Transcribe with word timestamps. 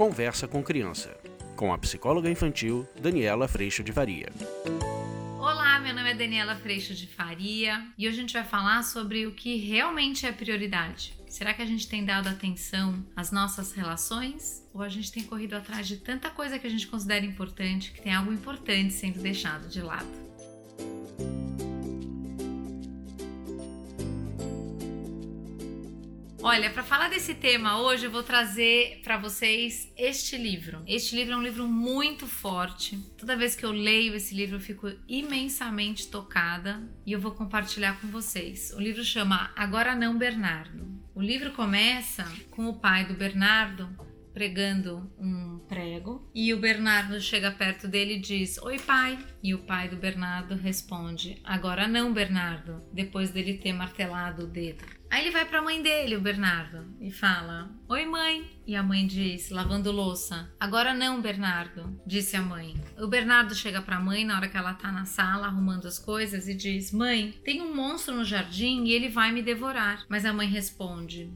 Conversa 0.00 0.48
com 0.48 0.62
Criança, 0.62 1.14
com 1.54 1.74
a 1.74 1.76
psicóloga 1.76 2.30
infantil 2.30 2.88
Daniela 3.02 3.46
Freixo 3.46 3.84
de 3.84 3.92
Faria. 3.92 4.32
Olá, 5.38 5.78
meu 5.78 5.94
nome 5.94 6.10
é 6.10 6.14
Daniela 6.14 6.56
Freixo 6.56 6.94
de 6.94 7.06
Faria 7.06 7.86
e 7.98 8.08
hoje 8.08 8.16
a 8.16 8.20
gente 8.22 8.32
vai 8.32 8.42
falar 8.42 8.82
sobre 8.82 9.26
o 9.26 9.32
que 9.32 9.56
realmente 9.56 10.24
é 10.24 10.32
prioridade. 10.32 11.12
Será 11.28 11.52
que 11.52 11.60
a 11.60 11.66
gente 11.66 11.86
tem 11.86 12.02
dado 12.02 12.30
atenção 12.30 13.04
às 13.14 13.30
nossas 13.30 13.72
relações? 13.72 14.66
Ou 14.72 14.80
a 14.80 14.88
gente 14.88 15.12
tem 15.12 15.22
corrido 15.22 15.52
atrás 15.52 15.86
de 15.86 15.98
tanta 15.98 16.30
coisa 16.30 16.58
que 16.58 16.66
a 16.66 16.70
gente 16.70 16.86
considera 16.86 17.26
importante 17.26 17.92
que 17.92 18.00
tem 18.00 18.14
algo 18.14 18.32
importante 18.32 18.94
sendo 18.94 19.20
deixado 19.20 19.68
de 19.68 19.82
lado? 19.82 20.29
Olha, 26.42 26.70
para 26.70 26.82
falar 26.82 27.10
desse 27.10 27.34
tema 27.34 27.82
hoje, 27.82 28.06
eu 28.06 28.10
vou 28.10 28.22
trazer 28.22 29.02
para 29.04 29.18
vocês 29.18 29.92
este 29.94 30.38
livro. 30.38 30.82
Este 30.86 31.14
livro 31.14 31.34
é 31.34 31.36
um 31.36 31.42
livro 31.42 31.68
muito 31.68 32.26
forte. 32.26 32.96
Toda 33.18 33.36
vez 33.36 33.54
que 33.54 33.64
eu 33.64 33.70
leio 33.70 34.14
esse 34.14 34.34
livro, 34.34 34.56
eu 34.56 34.60
fico 34.60 34.90
imensamente 35.06 36.08
tocada 36.08 36.82
e 37.04 37.12
eu 37.12 37.20
vou 37.20 37.32
compartilhar 37.32 38.00
com 38.00 38.08
vocês. 38.08 38.72
O 38.74 38.80
livro 38.80 39.04
chama 39.04 39.52
Agora 39.54 39.94
Não 39.94 40.16
Bernardo. 40.16 40.88
O 41.14 41.20
livro 41.20 41.50
começa 41.50 42.24
com 42.50 42.68
o 42.68 42.80
pai 42.80 43.04
do 43.04 43.12
Bernardo 43.12 43.94
pregando 44.32 45.12
um 45.18 45.58
prego 45.68 46.30
e 46.34 46.54
o 46.54 46.58
Bernardo 46.58 47.20
chega 47.20 47.50
perto 47.50 47.86
dele 47.86 48.14
e 48.14 48.20
diz: 48.20 48.56
Oi, 48.62 48.78
pai. 48.78 49.18
E 49.42 49.54
o 49.54 49.58
pai 49.58 49.90
do 49.90 49.96
Bernardo 49.96 50.54
responde: 50.54 51.38
Agora 51.44 51.86
não, 51.86 52.14
Bernardo, 52.14 52.82
depois 52.92 53.30
dele 53.30 53.58
ter 53.58 53.74
martelado 53.74 54.44
o 54.44 54.46
dedo. 54.46 54.99
Aí 55.10 55.22
ele 55.22 55.32
vai 55.32 55.44
para 55.44 55.58
a 55.58 55.62
mãe 55.62 55.82
dele, 55.82 56.16
o 56.16 56.20
Bernardo, 56.20 56.86
e 57.00 57.10
fala: 57.10 57.68
Oi, 57.88 58.06
mãe. 58.06 58.48
E 58.64 58.76
a 58.76 58.82
mãe 58.82 59.04
diz, 59.04 59.50
lavando 59.50 59.90
louça: 59.90 60.48
Agora 60.60 60.94
não, 60.94 61.20
Bernardo, 61.20 62.00
disse 62.06 62.36
a 62.36 62.42
mãe. 62.42 62.80
O 62.96 63.08
Bernardo 63.08 63.52
chega 63.52 63.82
para 63.82 63.96
a 63.96 64.00
mãe 64.00 64.24
na 64.24 64.36
hora 64.36 64.48
que 64.48 64.56
ela 64.56 64.74
tá 64.74 64.92
na 64.92 65.04
sala 65.04 65.48
arrumando 65.48 65.88
as 65.88 65.98
coisas 65.98 66.46
e 66.46 66.54
diz: 66.54 66.92
Mãe, 66.92 67.34
tem 67.44 67.60
um 67.60 67.74
monstro 67.74 68.14
no 68.14 68.24
jardim 68.24 68.84
e 68.84 68.92
ele 68.92 69.08
vai 69.08 69.32
me 69.32 69.42
devorar. 69.42 70.04
Mas 70.08 70.24
a 70.24 70.32
mãe 70.32 70.46
responde: 70.46 71.28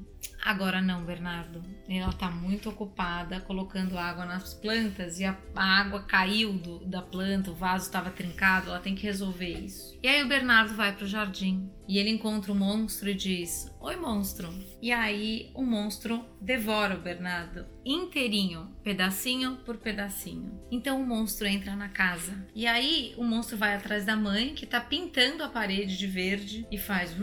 Agora 0.45 0.83
não, 0.83 1.03
Bernardo. 1.03 1.63
Ela 1.89 2.11
está 2.11 2.31
muito 2.31 2.69
ocupada 2.69 3.41
colocando 3.41 3.97
água 3.97 4.27
nas 4.27 4.53
plantas 4.53 5.19
e 5.19 5.25
a, 5.25 5.35
água 5.57 6.03
caiu 6.03 6.53
do, 6.53 6.85
da 6.85 7.01
planta, 7.01 7.51
o 7.51 7.55
vaso 7.55 7.87
estava 7.87 8.11
trincado, 8.11 8.69
ela 8.69 8.79
tem 8.79 8.95
que 8.95 9.05
resolver 9.05 9.49
isso. 9.49 9.99
E 10.03 10.09
aí 10.09 10.23
o 10.23 10.29
Bernardo 10.29 10.75
vai 10.75 10.95
para 10.95 11.05
o 11.05 11.09
jardim 11.09 11.71
e 11.89 11.99
ele 11.99 12.11
encontra 12.11 12.53
o 12.53 12.55
monstro 12.55 13.09
e 13.09 13.15
diz: 13.15 13.75
Oi, 13.81 13.97
monstro. 13.97 14.53
E 14.83 14.93
aí 14.93 15.51
o 15.55 15.63
monstro 15.63 16.25
devora 16.43 16.95
o 16.95 17.01
Bernardo 17.01 17.75
inteirinho, 17.85 18.75
pedacinho 18.83 19.57
por 19.65 19.77
pedacinho. 19.77 20.59
Então 20.71 21.01
o 21.01 21.07
monstro 21.07 21.47
entra 21.47 21.77
na 21.77 21.89
casa. 21.89 22.47
E 22.55 22.67
aí 22.67 23.15
o 23.17 23.25
monstro 23.25 23.57
vai 23.57 23.75
atrás 23.75 24.05
da 24.05 24.17
mãe 24.17 24.55
que 24.55 24.67
tá 24.67 24.81
pintando 24.81 25.43
a 25.43 25.49
parede 25.49 25.97
de 25.97 26.07
verde 26.07 26.67
e 26.71 26.79
faz 26.79 27.15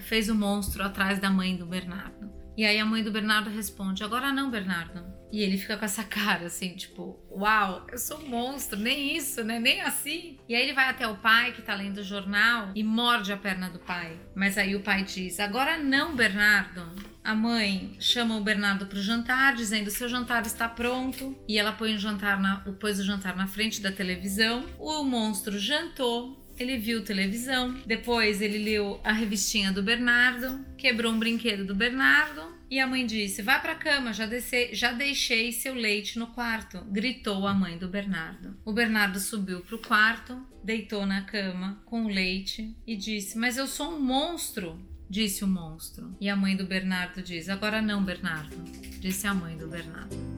fez 0.00 0.28
o 0.28 0.34
monstro 0.34 0.82
atrás 0.82 1.18
da 1.18 1.30
mãe 1.30 1.56
do 1.56 1.66
Bernardo. 1.66 2.19
E 2.56 2.64
aí 2.64 2.78
a 2.78 2.84
mãe 2.84 3.02
do 3.02 3.10
Bernardo 3.10 3.50
responde: 3.50 4.04
Agora 4.04 4.32
não, 4.32 4.50
Bernardo. 4.50 5.04
E 5.32 5.42
ele 5.42 5.56
fica 5.56 5.76
com 5.76 5.84
essa 5.84 6.02
cara 6.04 6.46
assim, 6.46 6.74
tipo, 6.74 7.18
uau, 7.30 7.86
eu 7.90 7.98
sou 7.98 8.18
um 8.18 8.28
monstro, 8.28 8.78
nem 8.78 9.16
isso, 9.16 9.44
né? 9.44 9.58
Nem 9.58 9.80
assim. 9.80 10.38
E 10.48 10.54
aí 10.54 10.62
ele 10.62 10.72
vai 10.72 10.88
até 10.88 11.06
o 11.06 11.16
pai 11.16 11.52
que 11.52 11.62
tá 11.62 11.74
lendo 11.74 11.98
o 11.98 12.04
jornal 12.04 12.70
e 12.74 12.82
morde 12.82 13.32
a 13.32 13.36
perna 13.36 13.70
do 13.70 13.78
pai. 13.78 14.18
Mas 14.34 14.58
aí 14.58 14.74
o 14.74 14.82
pai 14.82 15.04
diz: 15.04 15.38
Agora 15.40 15.76
não, 15.76 16.14
Bernardo. 16.14 17.10
A 17.22 17.34
mãe 17.34 17.96
chama 18.00 18.36
o 18.36 18.42
Bernardo 18.42 18.86
para 18.86 18.98
jantar, 18.98 19.54
dizendo 19.54 19.90
seu 19.90 20.08
jantar 20.08 20.46
está 20.46 20.66
pronto, 20.66 21.36
e 21.46 21.58
ela 21.58 21.70
põe 21.70 21.94
o 21.94 21.98
jantar 21.98 22.40
na, 22.40 22.56
pôs 22.80 22.98
o 22.98 23.04
jantar 23.04 23.36
na 23.36 23.46
frente 23.46 23.82
da 23.82 23.92
televisão. 23.92 24.64
O 24.78 25.04
monstro 25.04 25.58
jantou, 25.58 26.39
ele 26.62 26.76
viu 26.76 27.04
televisão, 27.04 27.74
depois 27.86 28.42
ele 28.42 28.58
leu 28.58 29.00
a 29.02 29.12
revistinha 29.12 29.72
do 29.72 29.82
Bernardo, 29.82 30.64
quebrou 30.76 31.12
um 31.12 31.18
brinquedo 31.18 31.64
do 31.64 31.74
Bernardo 31.74 32.42
e 32.70 32.78
a 32.78 32.86
mãe 32.86 33.04
disse: 33.04 33.42
Vá 33.42 33.58
para 33.58 33.72
a 33.72 33.76
cama, 33.76 34.12
já, 34.12 34.26
desce, 34.26 34.74
já 34.74 34.92
deixei 34.92 35.50
seu 35.52 35.74
leite 35.74 36.18
no 36.18 36.28
quarto, 36.28 36.84
gritou 36.90 37.46
a 37.46 37.54
mãe 37.54 37.76
do 37.76 37.88
Bernardo. 37.88 38.56
O 38.64 38.72
Bernardo 38.72 39.18
subiu 39.18 39.60
para 39.60 39.74
o 39.74 39.82
quarto, 39.82 40.40
deitou 40.62 41.04
na 41.04 41.22
cama 41.22 41.82
com 41.84 42.04
o 42.04 42.08
leite 42.08 42.76
e 42.86 42.96
disse: 42.96 43.36
Mas 43.36 43.56
eu 43.56 43.66
sou 43.66 43.96
um 43.96 44.00
monstro, 44.00 44.80
disse 45.08 45.42
o 45.42 45.48
monstro. 45.48 46.16
E 46.20 46.28
a 46.28 46.36
mãe 46.36 46.56
do 46.56 46.64
Bernardo 46.64 47.22
diz: 47.22 47.48
Agora 47.48 47.82
não, 47.82 48.04
Bernardo, 48.04 48.54
disse 49.00 49.26
a 49.26 49.34
mãe 49.34 49.56
do 49.56 49.66
Bernardo. 49.66 50.29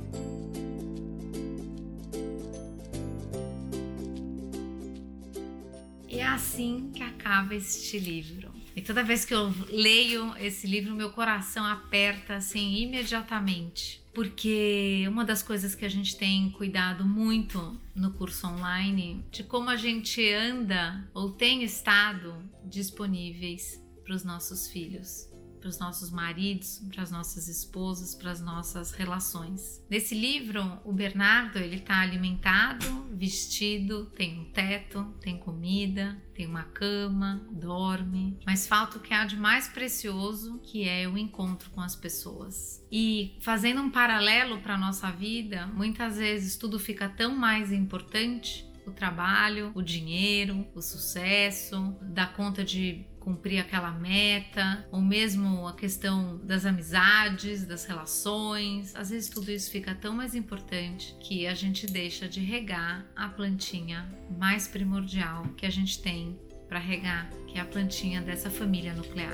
Assim 6.35 6.91
que 6.95 7.03
acaba 7.03 7.55
este 7.55 7.99
livro. 7.99 8.53
E 8.75 8.81
toda 8.81 9.05
vez 9.05 9.25
que 9.25 9.35
eu 9.35 9.53
leio 9.69 10.35
esse 10.39 10.67
livro, 10.67 10.95
meu 10.95 11.11
coração 11.11 11.65
aperta 11.65 12.37
assim 12.37 12.77
imediatamente. 12.83 14.03
Porque 14.15 15.05
uma 15.09 15.25
das 15.25 15.43
coisas 15.43 15.75
que 15.75 15.85
a 15.85 15.89
gente 15.89 16.17
tem 16.17 16.51
cuidado 16.51 17.05
muito 17.05 17.81
no 17.95 18.13
curso 18.13 18.47
online, 18.47 19.25
de 19.31 19.43
como 19.43 19.71
a 19.71 19.77
gente 19.77 20.27
anda 20.33 21.09
ou 21.15 21.31
tem 21.31 21.63
estado 21.63 22.35
disponíveis 22.65 23.83
para 24.05 24.15
os 24.15 24.25
nossos 24.25 24.69
filhos 24.69 25.33
para 25.63 25.69
os 25.69 25.79
nossos 25.79 26.11
maridos, 26.11 26.83
para 26.93 27.05
as 27.05 27.11
nossas 27.13 27.47
esposas, 27.47 28.17
para 28.17 28.33
as 28.33 28.41
nossas 28.41 28.91
relações. 28.91 29.81
Nesse 29.89 30.13
livro, 30.13 30.61
o 30.85 30.93
Bernardo 30.93 31.59
ele 31.59 31.77
está 31.77 32.01
alimentado, 32.01 33.07
vestido, 33.13 34.07
tem 34.07 34.41
um 34.41 34.45
teto, 34.47 35.05
tem 35.21 35.39
comida, 35.39 36.21
tem 36.35 36.47
uma 36.47 36.65
cama, 36.65 37.47
dorme, 37.53 38.37
mas 38.45 38.67
falta 38.67 38.99
o 38.99 39.01
que 39.01 39.15
há 39.15 39.25
de 39.25 39.37
mais 39.37 39.69
precioso, 39.69 40.59
que 40.65 40.89
é 40.89 41.07
o 41.07 41.17
encontro 41.17 41.71
com 41.71 41.81
as 41.81 41.95
pessoas. 41.95 42.85
E 42.91 43.37
fazendo 43.41 43.81
um 43.81 43.91
paralelo 43.91 44.61
para 44.61 44.75
a 44.75 44.79
nossa 44.79 45.13
vida, 45.13 45.69
muitas 45.69 46.17
vezes 46.17 46.57
tudo 46.57 46.81
fica 46.81 47.09
tão 47.09 47.37
mais 47.37 47.71
importante 47.71 48.72
o 48.87 48.91
trabalho, 48.91 49.71
o 49.75 49.83
dinheiro, 49.83 50.67
o 50.75 50.83
sucesso, 50.83 51.97
dar 52.03 52.33
conta 52.35 52.65
de 52.65 53.07
cumprir 53.23 53.61
aquela 53.61 53.93
meta, 53.93 54.85
ou 54.91 55.01
mesmo 55.01 55.69
a 55.69 55.75
questão 55.75 56.39
das 56.45 56.67
amizades, 56.67 57.65
das 57.65 57.85
relações. 57.85 58.95
Às 58.97 59.11
vezes 59.11 59.31
tudo 59.31 59.51
isso 59.51 59.71
fica 59.71 59.95
tão 59.95 60.13
mais 60.13 60.35
importante 60.35 61.15
que 61.21 61.47
a 61.47 61.55
gente 61.55 61.87
deixa 61.87 62.29
de 62.29 62.41
regar 62.41 63.07
a 63.15 63.29
plantinha 63.29 64.11
mais 64.37 64.67
primordial 64.67 65.45
que 65.57 65.65
a 65.65 65.71
gente 65.71 66.03
tem 66.03 66.37
para 66.69 66.81
regar, 66.81 67.31
que 67.47 67.59
é 67.59 67.61
a 67.61 67.65
plantinha 67.65 68.21
dessa 68.21 68.51
família 68.51 68.93
nuclear. 68.95 69.33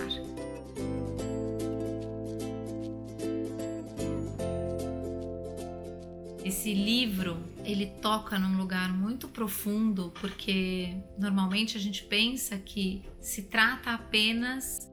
Esse 6.45 6.73
livro, 6.73 7.37
ele 7.69 7.87
toca 8.01 8.39
num 8.39 8.57
lugar 8.57 8.91
muito 8.91 9.29
profundo, 9.29 10.11
porque 10.21 10.97
normalmente 11.19 11.77
a 11.77 11.81
gente 11.81 12.03
pensa 12.05 12.57
que 12.57 13.03
se 13.21 13.43
trata 13.43 13.93
apenas 13.93 14.91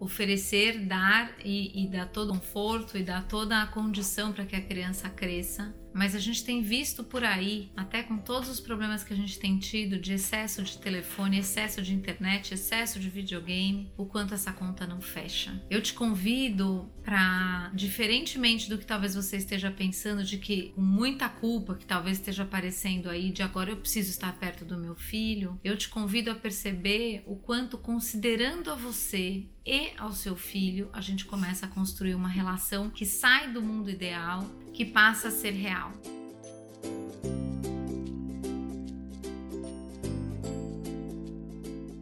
oferecer, 0.00 0.84
dar 0.84 1.32
e, 1.44 1.84
e 1.84 1.88
dar 1.88 2.06
todo 2.08 2.30
o 2.30 2.34
conforto 2.34 2.98
e 2.98 3.04
dar 3.04 3.26
toda 3.28 3.62
a 3.62 3.66
condição 3.68 4.32
para 4.32 4.44
que 4.44 4.56
a 4.56 4.60
criança 4.60 5.08
cresça 5.08 5.72
mas 5.96 6.14
a 6.14 6.18
gente 6.18 6.44
tem 6.44 6.62
visto 6.62 7.02
por 7.02 7.24
aí, 7.24 7.70
até 7.74 8.02
com 8.02 8.18
todos 8.18 8.50
os 8.50 8.60
problemas 8.60 9.02
que 9.02 9.14
a 9.14 9.16
gente 9.16 9.38
tem 9.38 9.58
tido 9.58 9.98
de 9.98 10.12
excesso 10.12 10.62
de 10.62 10.76
telefone, 10.76 11.38
excesso 11.38 11.80
de 11.80 11.94
internet, 11.94 12.52
excesso 12.52 13.00
de 13.00 13.08
videogame, 13.08 13.90
o 13.96 14.04
quanto 14.04 14.34
essa 14.34 14.52
conta 14.52 14.86
não 14.86 15.00
fecha. 15.00 15.58
Eu 15.70 15.80
te 15.80 15.94
convido 15.94 16.90
para, 17.02 17.70
diferentemente 17.72 18.68
do 18.68 18.76
que 18.76 18.84
talvez 18.84 19.14
você 19.14 19.38
esteja 19.38 19.70
pensando, 19.70 20.22
de 20.22 20.36
que 20.36 20.72
com 20.74 20.82
muita 20.82 21.30
culpa 21.30 21.74
que 21.74 21.86
talvez 21.86 22.18
esteja 22.18 22.42
aparecendo 22.42 23.08
aí, 23.08 23.30
de 23.30 23.42
agora 23.42 23.70
eu 23.70 23.76
preciso 23.76 24.10
estar 24.10 24.32
perto 24.38 24.66
do 24.66 24.76
meu 24.76 24.94
filho, 24.94 25.58
eu 25.64 25.78
te 25.78 25.88
convido 25.88 26.30
a 26.30 26.34
perceber 26.34 27.22
o 27.26 27.36
quanto, 27.36 27.78
considerando 27.78 28.70
a 28.70 28.74
você 28.74 29.46
e 29.64 29.90
ao 29.98 30.12
seu 30.12 30.36
filho, 30.36 30.88
a 30.92 31.00
gente 31.00 31.24
começa 31.24 31.66
a 31.66 31.68
construir 31.68 32.14
uma 32.14 32.28
relação 32.28 32.88
que 32.88 33.04
sai 33.04 33.50
do 33.50 33.60
mundo 33.60 33.90
ideal 33.90 34.46
que 34.76 34.84
passa 34.84 35.28
a 35.28 35.30
ser 35.30 35.52
real. 35.52 35.90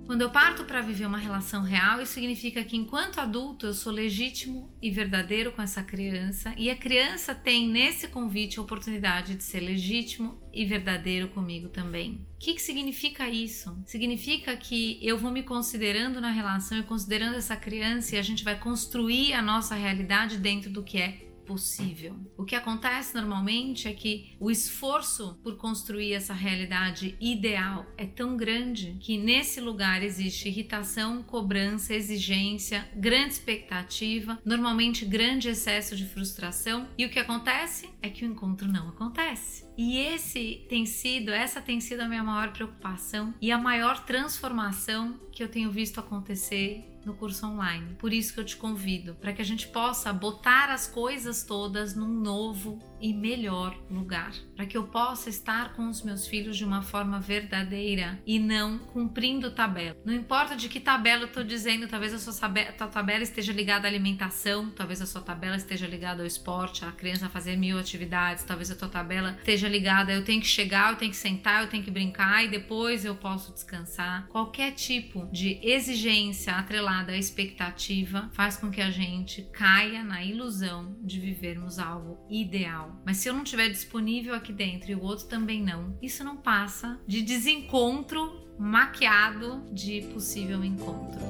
Quando 0.05 0.23
eu 0.23 0.31
parto 0.31 0.65
para 0.65 0.81
viver 0.81 1.07
uma 1.07 1.19
relação 1.19 1.63
real, 1.63 2.01
isso 2.01 2.13
significa 2.13 2.63
que 2.63 2.77
enquanto 2.77 3.21
adulto 3.21 3.67
eu 3.67 3.75
sou 3.75 3.93
legítimo 3.93 4.73
e 4.81 4.91
verdadeiro 4.91 5.51
com 5.53 5.63
essa 5.63 5.83
criança 5.83 6.55
e 6.57 6.71
a 6.71 6.77
criança 6.77 7.35
tem 7.35 7.69
nesse 7.69 8.07
convite 8.09 8.59
a 8.59 8.63
oportunidade 8.63 9.35
de 9.35 9.43
ser 9.43 9.61
legítimo 9.61 10.39
e 10.53 10.65
verdadeiro 10.65 11.29
comigo 11.29 11.69
também. 11.69 12.27
O 12.35 12.39
que, 12.39 12.55
que 12.55 12.63
significa 12.63 13.29
isso? 13.29 13.77
Significa 13.87 14.57
que 14.57 14.99
eu 15.01 15.17
vou 15.17 15.33
me 15.33 15.43
considerando 15.43 16.21
na 16.21 16.31
relação 16.31 16.79
e 16.79 16.83
considerando 16.83 17.37
essa 17.37 17.57
criança 17.57 18.15
e 18.15 18.19
a 18.19 18.23
gente 18.23 18.45
vai 18.45 18.59
construir 18.59 19.33
a 19.33 19.43
nossa 19.43 19.75
realidade 19.75 20.39
dentro 20.39 20.71
do 20.71 20.83
que 20.83 20.99
é 20.99 21.34
possível. 21.45 22.17
O 22.37 22.45
que 22.45 22.57
acontece 22.57 23.15
normalmente 23.15 23.89
é 23.89 23.93
que 23.93 24.35
o 24.41 24.51
esforço 24.51 25.39
por 25.43 25.57
construir 25.57 26.13
essa 26.13 26.35
realidade 26.35 27.17
ideal 27.21 27.87
é 27.97 28.07
tão 28.07 28.37
grande 28.37 28.97
que 29.01 29.17
nesse 29.17 29.61
lugar 29.61 30.03
existe 30.03 30.49
irritação, 30.49 31.23
cobrança, 31.23 31.95
exigência, 31.95 32.89
grande 32.97 33.35
expectativa, 33.35 34.39
normalmente 34.45 35.05
grande 35.05 35.49
excesso 35.49 35.97
de 35.97 36.07
frustração, 36.07 36.89
e 36.97 37.05
o 37.05 37.11
que 37.11 37.19
acontece 37.19 37.89
é 38.01 38.09
que 38.09 38.25
o 38.25 38.29
encontro 38.29 38.71
não 38.71 38.89
acontece. 38.89 39.65
E 39.77 39.99
esse 39.99 40.65
tem 40.69 40.87
sido, 40.87 41.31
essa 41.31 41.61
tem 41.61 41.81
sido 41.81 42.01
a 42.01 42.09
minha 42.09 42.23
maior 42.23 42.53
preocupação 42.53 43.35
e 43.41 43.51
a 43.51 43.59
maior 43.59 44.05
transformação 44.05 45.19
que 45.33 45.43
eu 45.43 45.49
tenho 45.49 45.71
visto 45.71 45.99
acontecer 45.99 46.94
no 47.05 47.15
curso 47.15 47.47
online. 47.47 47.95
Por 47.99 48.13
isso 48.13 48.35
que 48.35 48.41
eu 48.41 48.45
te 48.45 48.57
convido 48.57 49.15
para 49.15 49.33
que 49.33 49.43
a 49.43 49.45
gente 49.45 49.69
possa 49.69 50.13
botar 50.13 50.71
as 50.71 50.87
coisas 50.87 51.43
todas 51.43 51.95
num 51.95 52.09
novo 52.09 52.79
e 53.05 53.13
melhor 53.13 53.77
lugar, 53.91 54.33
para 54.57 54.65
que 54.65 54.79
eu 54.79 54.85
possa 54.85 55.29
estar 55.29 55.75
com 55.75 55.91
os 55.91 56.03
meus 56.03 56.27
filhos 56.27 56.57
de 56.57 56.65
uma 56.65 56.81
forma 56.81 57.21
verdadeira 57.21 58.19
e 58.25 58.39
não 58.39 58.79
cumprindo 58.79 59.51
tabela. 59.51 59.95
Não 60.07 60.15
importa 60.15 60.57
de 60.57 60.71
que 60.71 60.81
tabela 60.81 61.25
eu 61.25 61.27
estou 61.27 61.45
dizendo, 61.45 61.87
talvez 61.87 62.15
a 62.15 62.19
sua 62.19 62.49
tabela 62.89 63.23
esteja 63.23 63.53
ligada 63.53 63.87
à 63.87 63.91
alimentação, 63.91 64.71
talvez 64.71 65.03
a 65.03 65.07
sua 65.07 65.21
tabela 65.21 65.55
esteja 65.55 65.87
ligada 65.87 66.23
ao 66.23 66.27
esporte, 66.27 66.83
a 66.83 66.93
criança 66.93 67.29
fazer 67.29 67.59
mil 67.59 67.79
atividades, 67.79 68.43
talvez 68.43 68.71
a 68.71 68.75
tua 68.75 68.89
tabela 68.89 69.37
esteja 69.39 69.69
ligada, 69.69 70.11
eu 70.11 70.25
tenho 70.25 70.41
que 70.41 70.47
chegar, 70.47 70.91
eu 70.91 70.97
tenho 70.97 71.11
que 71.11 71.17
sentar, 71.19 71.63
eu 71.63 71.69
tenho 71.69 71.85
que 71.85 71.91
brincar 71.91 72.43
e 72.43 72.49
depois 72.49 73.05
eu 73.05 73.15
posso 73.15 73.53
descansar. 73.53 74.27
Qualquer 74.29 74.73
tipo 74.73 75.29
de 75.31 75.61
exigência 75.63 76.55
atrelada 76.55 77.13
à 77.13 77.19
expectativa 77.19 78.31
faz 78.33 78.57
com 78.57 78.71
que 78.71 78.81
a 78.81 78.91
gente 78.91 79.43
caia 79.53 80.03
na 80.03 80.25
ilusão 80.25 80.97
de 81.03 81.21
vivermos 81.21 81.79
algo 81.79 82.27
ideal 82.31 82.94
mas 83.05 83.19
se 83.19 83.29
eu 83.29 83.35
não 83.35 83.43
estiver 83.43 83.69
disponível 83.69 84.35
aqui 84.35 84.53
dentro 84.53 84.91
e 84.91 84.95
o 84.95 85.03
outro 85.03 85.27
também 85.27 85.63
não, 85.63 85.97
isso 86.01 86.23
não 86.23 86.37
passa 86.37 87.01
de 87.07 87.23
desencontro 87.23 88.45
maquiado 88.59 89.63
de 89.73 90.03
possível 90.13 90.65
encontro. 90.65 91.21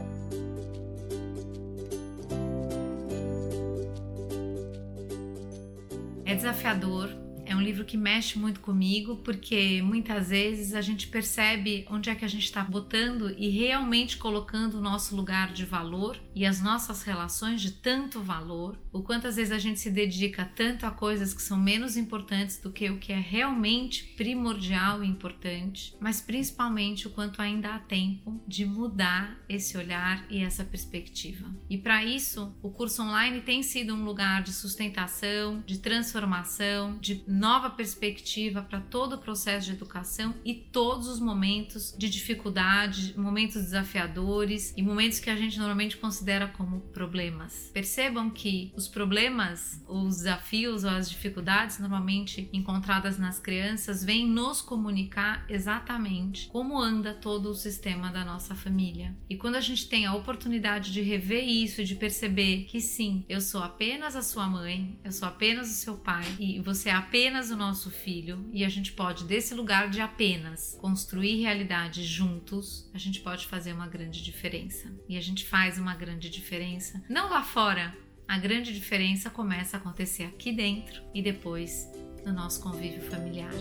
É 6.25 6.35
desafiador, 6.35 7.11
é 7.55 7.57
um 7.57 7.63
livro 7.63 7.85
que 7.85 7.97
mexe 7.97 8.37
muito 8.37 8.59
comigo, 8.59 9.17
porque 9.19 9.81
muitas 9.81 10.29
vezes 10.29 10.75
a 10.75 10.81
gente 10.81 11.07
percebe 11.07 11.87
onde 11.89 12.11
é 12.11 12.15
que 12.15 12.25
a 12.25 12.29
gente 12.29 12.45
está 12.45 12.65
botando 12.65 13.33
e 13.39 13.49
realmente 13.49 14.17
colocando 14.17 14.79
o 14.79 14.81
nosso 14.81 15.15
lugar 15.15 15.53
de 15.53 15.65
valor 15.65 16.21
e 16.35 16.45
as 16.45 16.61
nossas 16.61 17.03
relações 17.03 17.61
de 17.61 17.71
tanto 17.71 18.21
valor, 18.21 18.77
o 18.93 19.03
quantas 19.03 19.37
vezes 19.37 19.53
a 19.53 19.59
gente 19.59 19.79
se 19.79 19.91
dedica 19.91 20.45
tanto 20.45 20.85
a 20.85 20.91
coisas 20.91 21.33
que 21.33 21.43
são 21.43 21.57
menos 21.57 21.97
importantes 21.97 22.59
do 22.59 22.73
que 22.73 22.91
o 22.91 22.99
que 22.99 23.13
é 23.13 23.21
realmente 23.21 24.03
primordial 24.17 25.05
e 25.05 25.07
importante, 25.07 25.95
mas 26.01 26.21
principalmente 26.21 27.07
o 27.07 27.11
quanto 27.11 27.41
ainda 27.41 27.75
há 27.75 27.79
tempo 27.79 28.43
de 28.49 28.67
mudar 28.67 29.39
esse 29.49 29.77
olhar 29.77 30.27
e 30.29 30.43
essa 30.43 30.65
perspectiva. 30.65 31.49
E 31.71 31.79
para 31.79 32.05
isso, 32.05 32.53
o 32.61 32.71
curso 32.71 33.03
online 33.03 33.41
tem 33.43 33.63
sido 33.63 33.95
um 33.95 34.05
lugar 34.05 34.43
de 34.43 34.53
sustentação, 34.53 35.63
de 35.65 35.79
transformação, 35.79 36.99
de 36.99 37.23
nova 37.45 37.69
perspectiva 37.69 38.63
para 38.63 38.81
todo 38.81 39.17
o 39.17 39.19
processo 39.19 39.67
de 39.67 39.73
educação 39.73 40.35
e 40.47 40.55
todos 40.55 41.09
os 41.09 41.21
momentos 41.21 41.95
de 41.95 42.09
dificuldade, 42.09 43.13
momentos 43.19 43.57
desafiadores 43.57 44.73
e 44.75 44.83
momentos 44.83 45.19
que 45.21 45.29
a 45.29 45.37
gente 45.37 45.59
normalmente 45.59 45.99
considera 45.99 46.49
como 46.49 46.81
problemas. 46.81 47.71
Percebam 47.75 48.31
que 48.31 48.73
os 48.75 48.89
problemas, 48.89 49.79
os 49.87 50.17
desafios 50.17 50.85
ou 50.85 50.91
as 50.91 51.11
dificuldades 51.11 51.79
normalmente 51.79 52.49
encontradas 52.51 53.19
nas 53.19 53.39
crianças 53.39 54.03
vêm 54.03 54.27
nos 54.27 54.63
comunicar 54.63 55.45
exatamente 55.47 56.49
como 56.49 56.81
anda 56.81 57.13
todo 57.13 57.51
o 57.51 57.55
sistema 57.55 58.11
da 58.11 58.25
nossa 58.25 58.55
família. 58.55 59.15
E 59.29 59.37
quando 59.37 59.57
a 59.57 59.61
gente 59.61 59.87
tem 59.87 60.07
a 60.07 60.15
oportunidade 60.15 60.91
de 60.95 61.03
rever 61.03 61.47
isso 61.47 61.85
de 61.85 61.95
perceber 61.95 62.65
que 62.65 62.81
sim, 62.81 63.23
eu 63.29 63.43
sou 63.43 63.63
apenas 63.63 64.17
a 64.17 64.23
sua 64.23 64.47
mãe, 64.47 64.99
eu 65.05 65.13
sou 65.13 65.29
apenas 65.29 65.69
o 65.69 65.75
seu 65.75 65.99
pai 65.99 66.25
e 66.39 66.59
você 66.61 66.89
é 66.89 66.95
apenas 66.95 67.34
apenas 67.35 67.51
o 67.51 67.57
nosso 67.57 67.91
filho 67.91 68.49
e 68.53 68.65
a 68.65 68.69
gente 68.69 68.93
pode, 68.93 69.25
desse 69.25 69.55
lugar 69.55 69.91
de 69.91 70.01
apenas, 70.01 70.79
construir 70.81 71.41
realidade 71.41 72.05
juntos, 72.05 72.89
a 72.95 72.99
gente 72.99 73.21
pode 73.23 73.49
fazer 73.49 73.73
uma 73.73 73.89
grande 73.89 74.23
diferença. 74.23 74.89
E 75.09 75.17
a 75.17 75.21
gente 75.21 75.45
faz 75.45 75.77
uma 75.77 75.97
grande 75.97 76.31
diferença, 76.31 77.03
não 77.09 77.29
lá 77.29 77.43
fora. 77.43 77.93
A 78.29 78.39
grande 78.39 78.73
diferença 78.73 79.31
começa 79.31 79.77
a 79.77 79.81
acontecer 79.81 80.23
aqui 80.23 80.53
dentro 80.53 81.03
e 81.13 81.21
depois 81.21 81.91
no 82.25 82.33
nosso 82.33 82.63
convívio 82.63 83.03
familiar. 83.03 83.53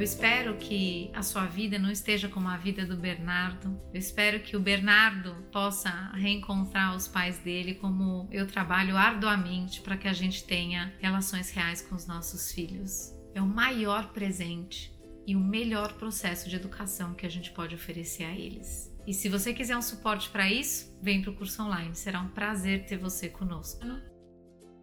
Eu 0.00 0.04
espero 0.04 0.56
que 0.56 1.10
a 1.12 1.22
sua 1.22 1.44
vida 1.44 1.78
não 1.78 1.90
esteja 1.90 2.26
como 2.26 2.48
a 2.48 2.56
vida 2.56 2.86
do 2.86 2.96
Bernardo. 2.96 3.78
Eu 3.92 4.00
espero 4.00 4.40
que 4.40 4.56
o 4.56 4.60
Bernardo 4.60 5.34
possa 5.52 5.90
reencontrar 6.14 6.96
os 6.96 7.06
pais 7.06 7.36
dele, 7.40 7.74
como 7.74 8.26
eu 8.32 8.46
trabalho 8.46 8.96
arduamente 8.96 9.82
para 9.82 9.98
que 9.98 10.08
a 10.08 10.14
gente 10.14 10.44
tenha 10.44 10.90
relações 11.00 11.50
reais 11.50 11.82
com 11.82 11.94
os 11.94 12.06
nossos 12.06 12.50
filhos. 12.50 13.14
É 13.34 13.42
o 13.42 13.46
maior 13.46 14.10
presente 14.10 14.90
e 15.26 15.36
o 15.36 15.40
melhor 15.40 15.92
processo 15.92 16.48
de 16.48 16.56
educação 16.56 17.12
que 17.12 17.26
a 17.26 17.30
gente 17.30 17.50
pode 17.50 17.74
oferecer 17.74 18.24
a 18.24 18.34
eles. 18.34 18.90
E 19.06 19.12
se 19.12 19.28
você 19.28 19.52
quiser 19.52 19.76
um 19.76 19.82
suporte 19.82 20.30
para 20.30 20.50
isso, 20.50 20.96
vem 21.02 21.20
para 21.20 21.30
o 21.30 21.36
curso 21.36 21.62
online. 21.62 21.94
Será 21.94 22.22
um 22.22 22.28
prazer 22.28 22.86
ter 22.86 22.96
você 22.96 23.28
conosco 23.28 23.84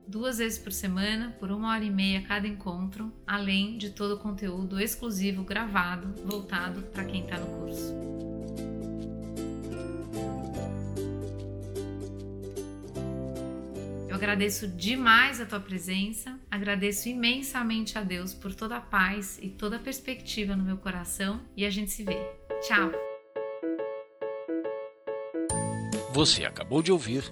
duas 0.08 0.38
vezes 0.38 0.58
por 0.58 0.72
semana, 0.72 1.36
por 1.40 1.52
uma 1.52 1.72
hora 1.72 1.84
e 1.84 1.92
meia 1.92 2.22
cada 2.22 2.48
encontro, 2.48 3.12
além 3.26 3.78
de 3.78 3.90
todo 3.90 4.16
o 4.16 4.20
conteúdo 4.20 4.80
exclusivo 4.80 5.44
gravado 5.44 6.14
voltado 6.24 6.82
para 6.84 7.04
quem 7.04 7.24
está 7.24 7.38
no 7.38 7.48
curso. 7.60 7.96
Eu 14.08 14.16
agradeço 14.16 14.68
demais 14.68 15.40
a 15.40 15.46
tua 15.46 15.60
presença, 15.60 16.40
agradeço 16.50 17.08
imensamente 17.10 17.98
a 17.98 18.02
Deus 18.02 18.34
por 18.34 18.56
toda 18.56 18.78
a 18.78 18.82
paz 18.82 19.38
e 19.42 19.50
toda 19.50 19.76
a 19.76 19.80
perspectiva 19.80 20.56
no 20.56 20.64
meu 20.64 20.78
coração 20.78 21.42
e 21.56 21.66
a 21.66 21.70
gente 21.70 21.92
se 21.92 22.04
vê. 22.04 22.18
Tchau! 22.62 22.92
Você 26.14 26.46
acabou 26.46 26.82
de 26.82 26.92
ouvir 26.92 27.32